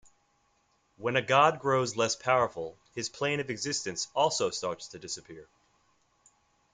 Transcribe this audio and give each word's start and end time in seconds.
When 0.97 1.15
a 1.15 1.21
god 1.21 1.59
grows 1.59 1.95
less 1.95 2.15
powerful, 2.15 2.75
his 2.95 3.07
plane 3.07 3.39
of 3.39 3.51
existence 3.51 4.07
also 4.15 4.49
starts 4.49 4.87
to 4.87 4.97
disappear. 4.97 5.47